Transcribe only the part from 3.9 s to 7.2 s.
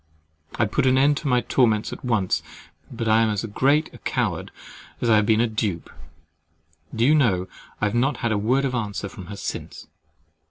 a coward as I have been a dupe. Do you